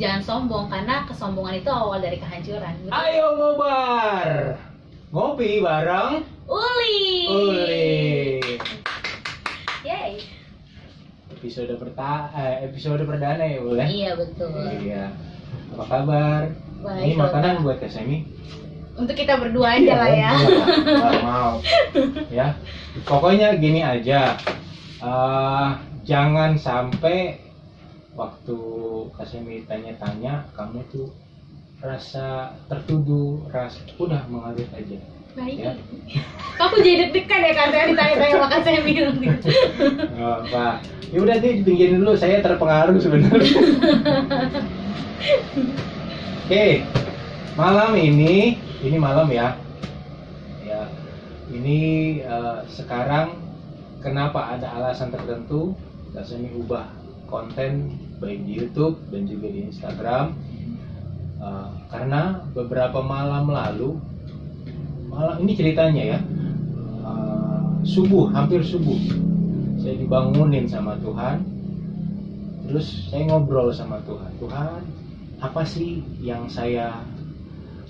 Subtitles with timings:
[0.00, 2.72] jangan sombong karena kesombongan itu awal dari kehancuran.
[2.88, 2.96] Betul?
[2.96, 4.28] Ayo ngobar.
[5.12, 7.28] Ngopi bareng Uli.
[7.28, 8.40] Uli.
[9.84, 10.12] Yay.
[11.36, 13.84] Episode perta eh, episode perdana ya, Uli.
[13.84, 14.50] Iya betul.
[14.80, 15.12] Iya.
[15.76, 16.42] Apa kabar?
[16.80, 17.04] Baik.
[17.04, 18.24] Ini makanan buat Kasemi.
[18.96, 20.32] Untuk kita berdua aja lah ya.
[20.80, 21.52] Nggak mau.
[22.32, 22.56] Ya.
[23.04, 24.32] Pokoknya gini aja.
[25.00, 25.68] Eh,
[26.08, 27.49] jangan sampai
[28.20, 28.58] waktu
[29.16, 31.08] Kasemi tanya-tanya kamu tuh
[31.80, 35.00] rasa tertuduh, rasa udah mengalir aja.
[35.32, 35.56] Baik.
[35.56, 35.72] Ya.
[36.60, 39.48] Aku jadi deg-degan ya karena ditanya-tanya maka saya bilang gitu.
[40.12, 40.84] Nggak apa.
[41.08, 43.56] Ya udah deh ditinggiin dulu, saya terpengaruh sebenarnya.
[46.44, 46.84] Oke,
[47.56, 49.56] malam ini, ini malam ya.
[50.62, 50.86] Ya,
[51.48, 51.80] ini
[52.20, 53.40] eh, sekarang
[54.04, 55.72] kenapa ada alasan tertentu?
[56.10, 56.99] Kasemi ubah
[57.30, 60.36] konten baik di YouTube dan juga di Instagram.
[61.40, 63.96] Eh, karena beberapa malam lalu,
[65.08, 66.20] malam ini ceritanya ya,
[67.06, 68.98] eh, subuh, hampir subuh,
[69.80, 71.40] saya dibangunin sama Tuhan.
[72.68, 74.80] Terus saya ngobrol sama Tuhan Tuhan
[75.42, 77.02] apa sih yang saya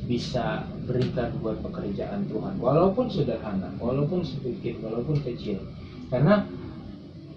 [0.09, 2.57] bisa berikan buat pekerjaan Tuhan?
[2.57, 5.61] Walaupun sederhana walaupun sedikit walaupun kecil.
[6.09, 6.47] Karena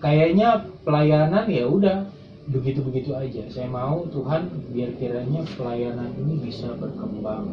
[0.04, 2.12] kayaknya pelayanan ya udah
[2.52, 3.48] begitu-begitu aja.
[3.48, 7.48] Saya mau Tuhan biar kiranya pelayanan ini bisa berkembang.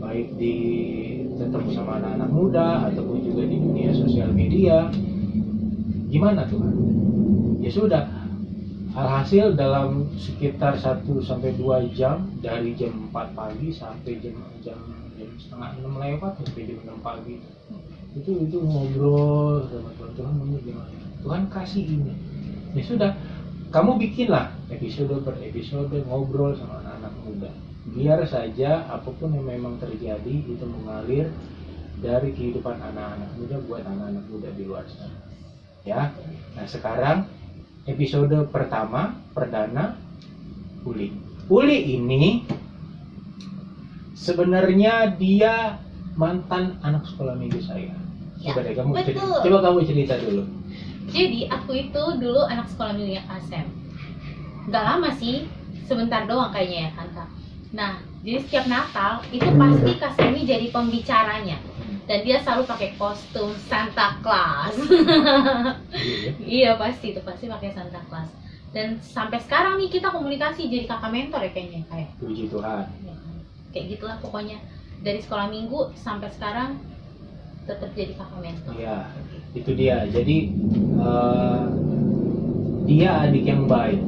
[0.00, 0.56] Baik di
[1.36, 4.88] ketemu sama anak-anak muda ataupun juga di dunia sosial media.
[6.08, 6.74] Gimana Tuhan?
[7.60, 8.04] Ya sudah
[8.96, 14.78] alhasil dalam sekitar 1 sampai 2 jam dari jam 4 pagi sampai jam jam
[15.18, 17.36] jam setengah 6 lewat sampai jam 6 pagi.
[18.14, 22.12] Itu itu ngobrol sama Tuhan Tuhan gimana Tuhan kasih ini
[22.76, 23.10] ya sudah
[23.72, 27.50] kamu bikinlah episode per episode ngobrol sama anak-anak muda.
[27.90, 31.32] Biar saja apa pun yang memang terjadi itu mengalir
[31.98, 35.16] dari kehidupan anak-anak muda buat anak-anak muda di luar sana.
[35.88, 36.12] Ya
[36.54, 37.24] nah sekarang
[37.88, 39.96] episode pertama perdana
[40.84, 41.08] Uli.
[41.48, 42.44] Uli ini
[44.12, 45.80] sebenarnya dia
[46.20, 47.96] mantan anak sekolah minggu saya.
[48.44, 49.40] Ya, coba deh kamu cerita, betul.
[49.40, 50.44] coba kamu cerita dulu
[51.14, 53.70] Jadi aku itu dulu anak sekolah minggunya Kasem.
[54.66, 55.46] Gak lama sih,
[55.86, 57.28] sebentar doang kayaknya ya kan kak.
[57.74, 57.92] Nah,
[58.26, 61.58] jadi setiap Natal itu pasti Kasemi jadi pembicaranya
[62.04, 64.76] dan dia selalu pakai kostum Santa Claus.
[64.76, 65.10] Iya,
[66.58, 68.28] iya pasti itu pasti pakai Santa Claus.
[68.74, 72.10] Dan sampai sekarang nih kita komunikasi jadi kakak mentor ya kayaknya kayak.
[72.18, 73.34] puji Tuhan ya kan?
[73.70, 74.58] Kayak gitulah pokoknya
[75.00, 76.74] dari sekolah minggu sampai sekarang
[77.64, 78.72] tetap jadi kakak mentor.
[78.76, 78.98] Iya,
[79.56, 79.96] itu dia.
[80.08, 80.36] Jadi
[81.00, 81.64] eh,
[82.84, 84.00] dia adik yang baik.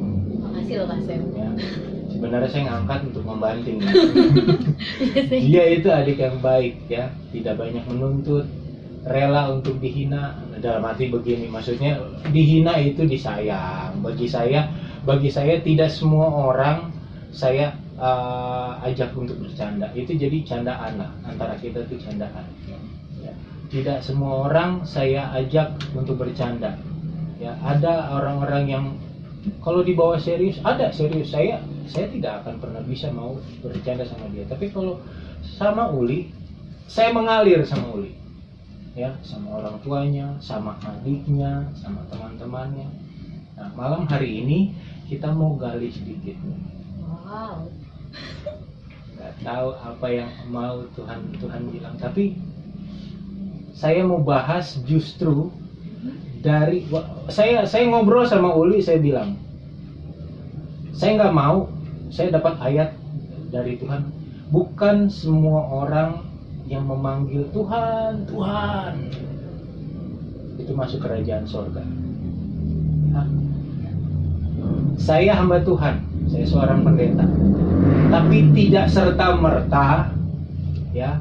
[0.44, 1.21] Makasih loh Kasem.
[1.33, 1.50] Ya.
[2.12, 3.77] Sebenarnya saya ngangkat untuk membanting.
[3.84, 3.93] ya.
[3.93, 5.41] Biasanya.
[5.41, 8.45] Dia itu adik yang baik ya, tidak banyak menuntut,
[9.09, 10.45] rela untuk dihina.
[10.56, 12.00] Dalam arti begini, maksudnya
[12.33, 14.00] dihina itu disayang.
[14.00, 14.72] Bagi saya,
[15.05, 16.93] bagi saya tidak semua orang
[17.33, 19.89] saya eh, ajak untuk bercanda.
[19.97, 22.45] Itu jadi canda anak antara kita itu candaan.
[23.66, 26.78] Tidak semua orang saya ajak untuk bercanda.
[27.37, 28.84] Ya, ada orang-orang yang
[29.62, 31.31] kalau dibawa serius ada serius.
[31.31, 34.47] Saya saya tidak akan pernah bisa mau bercanda sama dia.
[34.47, 34.99] Tapi kalau
[35.43, 36.31] sama Uli
[36.91, 38.15] saya mengalir sama Uli.
[38.97, 42.88] Ya sama orang tuanya sama adiknya sama teman-temannya.
[43.54, 44.72] Nah malam hari ini
[45.06, 46.37] kita mau gali sedikit.
[47.04, 47.69] Wow.
[49.16, 51.94] nggak tahu apa yang mau Tuhan Tuhan bilang.
[52.00, 52.37] Tapi
[53.77, 55.53] saya mau bahas justru
[56.41, 56.89] dari
[57.29, 59.37] saya saya ngobrol sama Uli saya bilang
[60.97, 61.69] saya nggak mau
[62.09, 62.97] saya dapat ayat
[63.53, 64.09] dari Tuhan.
[64.49, 66.25] Bukan semua orang
[66.71, 68.93] yang memanggil Tuhan Tuhan.
[70.57, 71.85] Itu masuk kerajaan sorga.
[73.13, 73.29] Hah?
[74.97, 77.27] saya hamba Tuhan saya seorang pendeta.
[78.11, 80.11] Tapi tidak serta merta
[80.97, 81.21] ya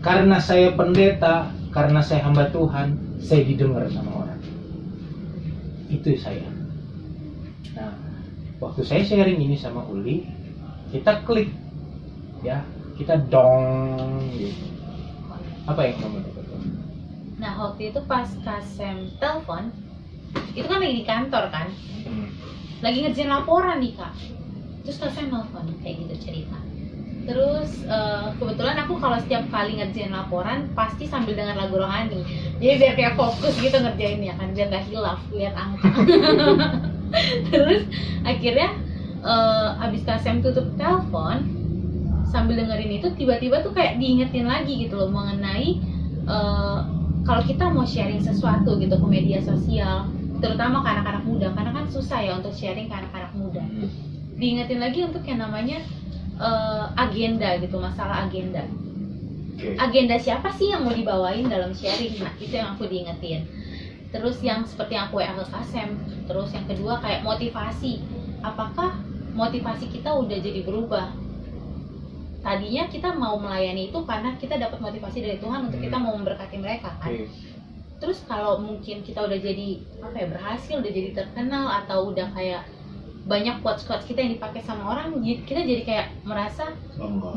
[0.00, 4.40] karena saya pendeta karena saya hamba Tuhan saya didengar sama orang
[5.92, 6.46] itu saya
[7.76, 7.92] nah
[8.60, 10.24] waktu saya sharing ini sama Uli
[10.92, 11.52] kita klik
[12.40, 12.64] ya
[12.96, 14.66] kita dong gitu
[15.66, 16.46] apa yang kamu dapat
[17.36, 19.68] Nah waktu itu pas Kasem telepon,
[20.56, 21.68] itu kan lagi di kantor kan,
[22.08, 22.32] Hmm.
[22.80, 24.16] lagi ngerjain laporan nih kak.
[24.88, 26.56] Terus Kasem telepon kayak gitu cerita.
[27.26, 32.22] Terus eh, kebetulan aku kalau setiap kali ngerjain laporan pasti sambil dengar lagu rohani.
[32.62, 35.90] Jadi biar kayak fokus gitu ngerjainnya kan, biar gak hilaf lihat angka.
[37.50, 37.82] Terus
[38.22, 38.68] akhirnya
[39.26, 41.42] eh, Kak Sam tutup telepon
[42.30, 45.82] sambil dengerin itu tiba-tiba tuh kayak diingetin lagi gitu loh mengenai
[46.26, 46.78] eh,
[47.26, 50.06] kalau kita mau sharing sesuatu gitu ke media sosial
[50.38, 53.88] terutama ke anak-anak muda karena kan susah ya untuk sharing ke anak-anak muda Hmm.
[54.36, 55.80] diingetin lagi untuk yang namanya
[56.36, 58.64] eh, agenda gitu masalah agenda.
[59.56, 59.72] Oke.
[59.80, 62.20] agenda siapa sih yang mau dibawain dalam sharing?
[62.20, 63.48] Nah itu yang aku diingetin.
[64.12, 65.96] Terus yang seperti yang aku WA ke Kasem
[66.28, 68.04] terus yang kedua kayak motivasi.
[68.44, 69.00] Apakah
[69.32, 71.08] motivasi kita udah jadi berubah?
[72.44, 76.56] Tadinya kita mau melayani itu karena kita dapat motivasi dari Tuhan untuk kita mau memberkati
[76.60, 77.16] mereka kan?
[77.16, 77.56] Oke.
[77.96, 82.68] terus kalau mungkin kita udah jadi apa ya berhasil udah jadi terkenal atau udah kayak
[83.26, 86.78] banyak quotes quotes kita yang dipakai sama orang kita jadi kayak merasa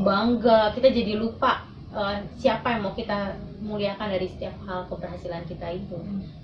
[0.05, 0.69] Bangga.
[0.77, 5.97] kita jadi lupa eh, siapa yang mau kita muliakan dari setiap hal keberhasilan kita itu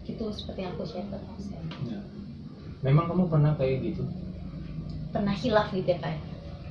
[0.09, 1.17] itu seperti yang aku share ke.
[1.85, 2.01] Ya.
[2.81, 4.03] Memang kamu pernah kayak gitu?
[5.15, 6.19] pernah hilaf gitu ya kayak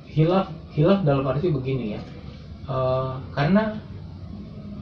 [0.05, 0.47] Hilaf,
[0.77, 2.01] hilaf dalam arti begini ya.
[2.69, 3.81] Eh, karena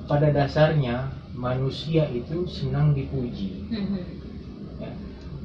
[0.05, 3.65] pada dasarnya manusia itu senang dipuji.
[4.77, 4.91] Ya.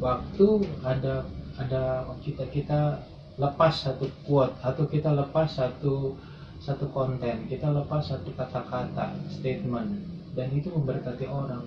[0.02, 1.24] Waktu ada
[1.58, 3.02] ada kita kita
[3.38, 6.14] lepas satu quote atau kita lepas satu
[6.58, 10.02] satu konten, kita lepas satu kata-kata, statement.
[10.34, 11.62] Dan itu memberkati orang.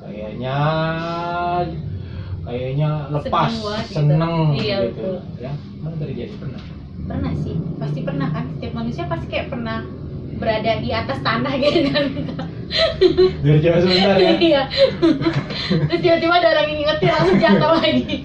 [0.00, 0.58] Kayaknya
[2.40, 3.92] kayaknya lepas Seneng gitu.
[3.92, 4.88] seneng Iya, gitu.
[4.96, 5.16] betul.
[5.38, 5.52] ya
[5.84, 6.62] mana terjadi pernah?
[7.08, 7.54] Pernah sih.
[7.76, 8.44] Pasti pernah kan?
[8.56, 9.84] Setiap manusia pasti kayak pernah
[10.40, 12.04] berada di atas tanah gitu kan
[13.42, 14.32] biar coba sebentar ya.
[14.38, 14.62] Iya.
[15.90, 18.16] Terus tiba-tiba ada orang yang ngingetin langsung jatuh lagi.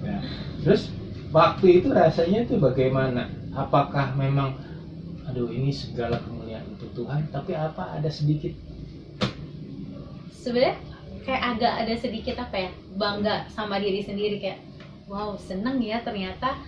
[0.00, 0.16] Ya.
[0.60, 0.82] terus
[1.32, 3.32] waktu itu rasanya tuh bagaimana?
[3.56, 4.60] Apakah memang
[5.26, 8.52] aduh ini segala kemuliaan untuk Tuhan tapi apa ada sedikit?
[10.36, 10.76] Sebenarnya
[11.24, 12.70] kayak agak ada sedikit apa ya?
[12.96, 14.60] Bangga sama diri sendiri kayak
[15.08, 16.60] wow seneng ya ternyata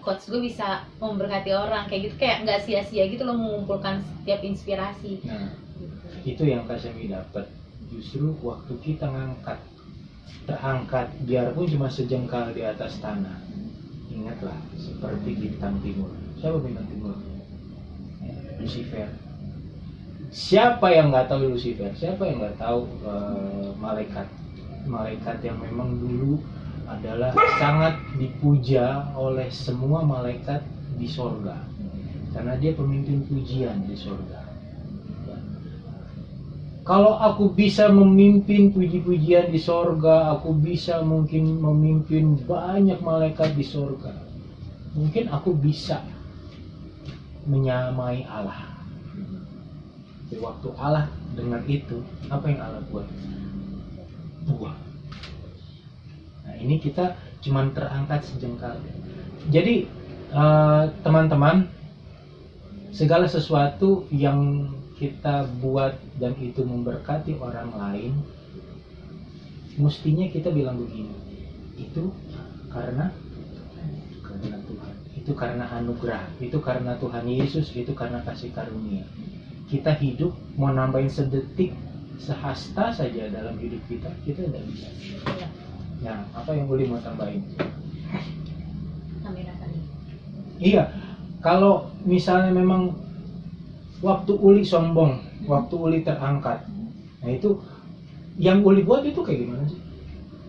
[0.00, 2.14] coach gue bisa memberkati orang kayak gitu.
[2.22, 5.26] Kayak nggak sia-sia gitu loh mengumpulkan setiap inspirasi.
[5.26, 5.69] Nah.
[6.24, 7.48] Itu yang Kasemi dapat.
[7.90, 9.58] Justru waktu kita ngangkat
[10.46, 13.38] terangkat biarpun cuma sejengkal di atas tanah.
[14.10, 16.10] Ingatlah seperti bintang timur.
[16.38, 17.16] Siapa bintang timur?
[18.22, 19.08] Ya, Lucifer.
[20.30, 21.90] Siapa yang nggak tahu Lucifer?
[21.98, 24.28] Siapa yang nggak tahu eh, malaikat?
[24.86, 26.38] Malaikat yang memang dulu
[26.86, 30.62] adalah sangat dipuja oleh semua malaikat
[30.98, 31.58] di sorga.
[32.30, 34.39] Karena dia pemimpin pujian di sorga
[36.90, 44.10] kalau aku bisa memimpin puji-pujian di sorga, aku bisa mungkin memimpin banyak malaikat di sorga.
[44.98, 46.02] Mungkin aku bisa
[47.46, 48.74] menyamai Allah.
[50.34, 51.06] Di waktu Allah
[51.38, 53.06] dengan itu, apa yang Allah buat?
[54.50, 54.74] Buah.
[56.42, 58.82] Nah ini kita cuman terangkat sejengkal.
[59.46, 59.86] Jadi
[60.34, 61.70] eh, teman-teman,
[62.90, 64.66] segala sesuatu yang
[65.00, 68.12] kita buat dan itu memberkati orang lain
[69.80, 71.16] mestinya kita bilang begini
[71.80, 72.12] itu
[72.68, 73.08] karena
[74.20, 79.08] karena Tuhan itu karena anugerah itu karena Tuhan Yesus itu karena kasih karunia
[79.72, 81.72] kita hidup mau nambahin sedetik
[82.20, 84.88] sehasta saja dalam hidup kita kita tidak bisa
[85.24, 85.48] Iya.
[86.04, 87.40] nah apa yang boleh mau tambahin.
[90.60, 90.92] Iya,
[91.40, 92.99] kalau misalnya memang
[94.00, 95.12] waktu Uli sombong,
[95.46, 96.58] waktu Uli terangkat,
[97.20, 97.48] nah itu
[98.40, 99.80] yang Uli buat itu kayak gimana sih?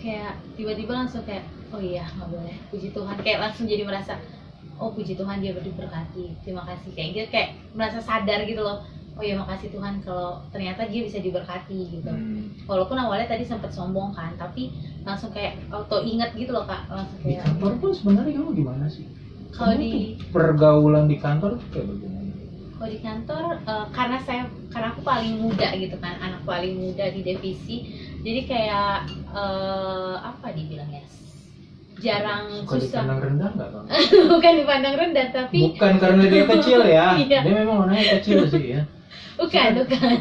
[0.01, 4.17] kayak tiba-tiba langsung kayak oh iya nggak boleh puji Tuhan kayak langsung jadi merasa
[4.81, 8.81] oh puji Tuhan dia diberkati terima kasih kayak gitu kayak merasa sadar gitu loh
[9.13, 12.49] oh ya makasih Tuhan kalau ternyata dia bisa diberkati gitu Hmm.
[12.65, 14.71] walaupun awalnya tadi sempat sombong kan tapi
[15.05, 18.85] langsung kayak auto ingat gitu loh kak langsung Di kayak kantor pun sebenarnya kamu gimana
[18.89, 19.05] sih?
[19.53, 20.01] kalau Kamu di tuh
[20.33, 22.20] pergaulan di kantor tuh kayak bagaimana?
[22.81, 24.41] Kalau di kantor eh, karena saya
[24.73, 27.85] karena aku paling muda gitu kan anak paling muda di divisi
[28.25, 28.95] jadi kayak
[29.29, 31.05] eh, apa dibilangnya
[32.01, 33.85] jarang Suka susah dipandang rendah nggak bang?
[34.33, 37.39] bukan dipandang rendah tapi Bukan karena dia kecil ya, Iya.
[37.45, 38.81] dia memang orangnya kecil sih ya.
[39.37, 40.17] bukan bukan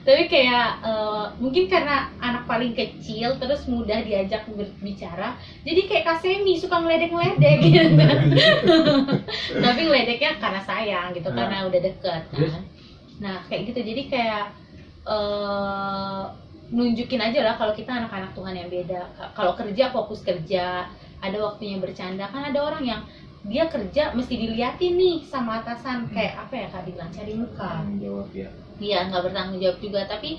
[0.00, 6.56] tapi kayak eh, mungkin karena anak paling kecil terus mudah diajak berbicara jadi kayak kasemi
[6.56, 8.18] suka ngeledek-ngeledek gitu kan.
[9.64, 11.36] Tapi ngeledeknya karena sayang gitu Nah.
[11.36, 12.62] karena udah deket kan.
[13.20, 14.44] Nah kayak gitu jadi kayak
[15.04, 16.22] eh
[16.70, 19.00] nunjukin aja lah kalau kita anak-anak Tuhan yang beda.
[19.18, 20.86] Ka- kalau kerja fokus kerja.
[21.20, 22.32] Ada waktunya bercanda.
[22.32, 23.00] Kan ada orang yang
[23.44, 26.08] dia kerja mesti diliatin nih sama atasan.
[26.08, 28.48] Kayak apa ya kak bilang cari muka jawab ya.
[28.80, 30.30] Iya nggak bertanggung jawab juga tapi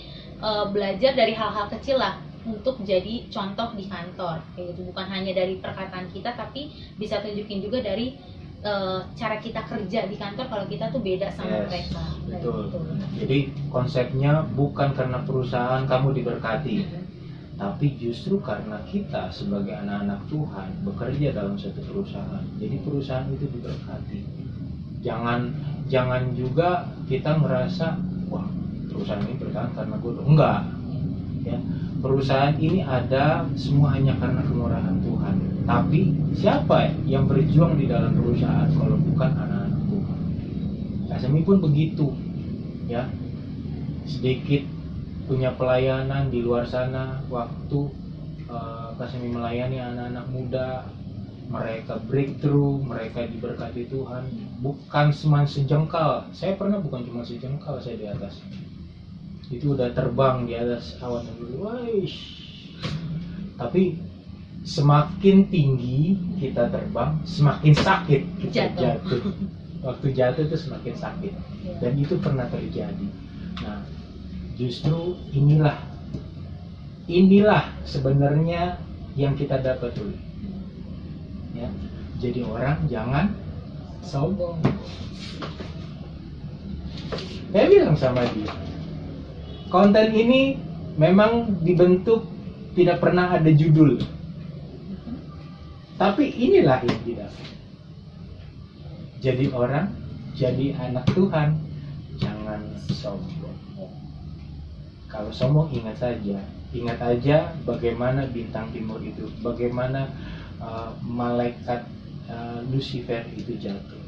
[0.48, 5.32] eh, belajar dari hal-hal kecil lah untuk jadi contoh di kantor kayak gitu bukan hanya
[5.40, 8.18] dari perkataan kita tapi bisa tunjukin juga dari
[8.66, 12.62] eh, cara kita kerja di kantor kalau kita tuh beda sama Yes, mereka betul.
[12.68, 12.80] gitu.
[13.22, 13.38] Jadi
[13.70, 17.06] konsepnya bukan karena perusahaan kamu diberkati, Mm-mm.
[17.62, 22.46] tapi justru karena kita sebagai anak-anak Tuhan bekerja dalam satu perusahaan.
[22.58, 24.20] Jadi perusahaan itu diberkati.
[25.02, 25.40] Jangan
[25.90, 26.70] jangan juga
[27.10, 27.98] kita merasa
[28.32, 28.48] wah
[28.88, 30.62] perusahaan ini bertahan karena gue enggak.
[31.42, 31.58] Ya,
[32.00, 35.36] perusahaan ini ada semua hanya karena kemurahan Tuhan.
[35.66, 36.02] Tapi
[36.38, 40.20] siapa yang berjuang di dalam perusahaan kalau bukan anak-anak Tuhan?
[41.10, 42.14] Kasemi pun begitu,
[42.86, 43.10] ya.
[44.06, 44.70] Sedikit
[45.26, 47.80] punya pelayanan di luar sana waktu
[48.46, 50.68] eh, Kasemi melayani anak-anak muda
[51.52, 54.24] mereka breakthrough, mereka diberkati Tuhan
[54.64, 58.40] bukan cuma sejengkal saya pernah bukan cuma sejengkal saya di atas
[59.52, 61.68] itu udah terbang di atas awan dulu
[63.60, 64.00] tapi
[64.64, 68.80] semakin tinggi kita terbang semakin sakit kita Jatuh.
[68.80, 69.22] jatuh
[69.82, 71.78] waktu jatuh itu semakin sakit Ya.
[71.78, 73.06] dan itu pernah terjadi.
[73.62, 73.86] Nah,
[74.58, 75.78] justru inilah
[77.06, 78.82] inilah sebenarnya
[79.14, 80.18] yang kita dapat dulu.
[81.62, 81.70] Ya,
[82.18, 83.38] jadi orang jangan
[84.02, 84.58] sombong.
[87.54, 88.50] Saya bilang sama dia,
[89.70, 90.58] konten ini
[90.98, 92.26] memang dibentuk
[92.74, 94.02] tidak pernah ada judul,
[96.00, 97.48] tapi inilah yang didapat.
[99.22, 99.92] Jadi orang,
[100.34, 101.60] jadi anak Tuhan,
[102.18, 103.60] jangan sombong.
[105.12, 106.40] Kalau sombong ingat saja,
[106.72, 110.08] ingat aja bagaimana bintang timur itu, bagaimana
[110.62, 111.90] uh, malaikat
[112.30, 114.00] uh, Lucifer itu jatuh,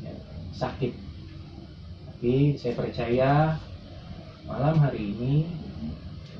[0.00, 0.14] Ya,
[0.56, 0.96] sakit.
[2.08, 3.30] Tapi saya percaya
[4.48, 5.44] malam hari ini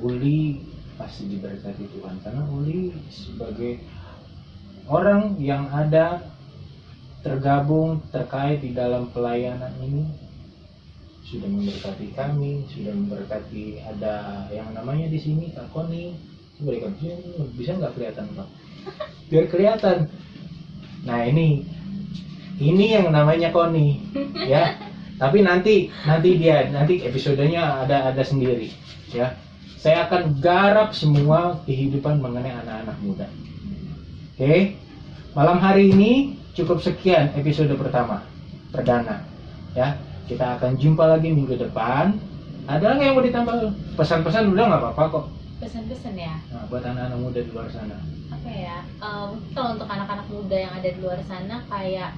[0.00, 0.64] Uli
[0.96, 3.80] pasti diberkati Tuhan karena Uli sebagai
[4.88, 6.24] orang yang ada
[7.20, 10.08] tergabung terkait di dalam pelayanan ini
[11.30, 16.16] sudah memberkati kami, sudah memberkati ada yang namanya di sini Kak Koni.
[17.56, 18.48] Bisa nggak kelihatan Pak?
[19.30, 20.10] Biar kelihatan.
[21.06, 21.64] Nah ini,
[22.60, 24.00] ini yang namanya Koni,
[24.48, 24.76] ya.
[25.20, 28.72] Tapi nanti, nanti dia, nanti episodenya ada ada sendiri,
[29.12, 29.36] ya.
[29.80, 33.28] Saya akan garap semua kehidupan mengenai anak-anak muda.
[34.36, 34.76] Oke,
[35.32, 38.26] malam hari ini cukup sekian episode pertama
[38.74, 39.22] perdana
[39.74, 39.94] ya
[40.26, 42.18] kita akan jumpa lagi minggu depan
[42.66, 45.26] ada yang mau ditambah pesan-pesan udah nggak apa-apa kok
[45.60, 46.34] pesan-pesan ya?
[46.50, 48.00] Nah, buat anak-anak muda di luar sana.
[48.32, 48.80] Apa ya.
[48.80, 52.16] Em, kalau untuk anak-anak muda yang ada di luar sana kayak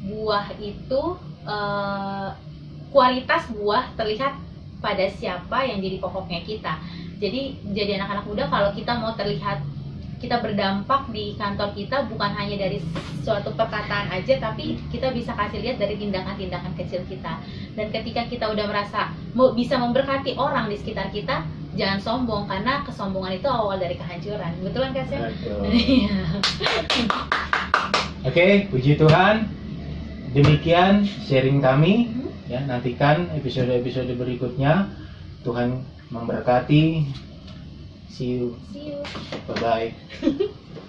[0.00, 1.02] buah itu
[1.44, 2.28] eh,
[2.88, 4.34] kualitas buah terlihat
[4.80, 6.80] pada siapa yang jadi pokoknya kita.
[7.20, 9.60] Jadi jadi anak-anak muda kalau kita mau terlihat
[10.20, 12.76] kita berdampak di kantor kita bukan hanya dari
[13.24, 17.40] suatu perkataan aja tapi kita bisa kasih lihat dari tindakan-tindakan kecil kita.
[17.76, 21.44] Dan ketika kita udah merasa mau bisa memberkati orang di sekitar kita
[21.78, 25.06] jangan sombong karena kesombongan itu awal dari kehancuran betulan kan?
[25.06, 25.62] Betul.
[25.70, 26.18] Iya.
[28.26, 29.48] oke puji Tuhan
[30.34, 32.10] demikian sharing kami
[32.50, 34.90] ya nantikan episode-episode berikutnya
[35.46, 37.06] Tuhan memberkati
[38.10, 38.98] see you See you.
[39.48, 39.88] bye bye